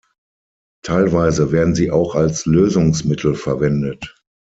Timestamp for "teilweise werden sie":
0.83-1.91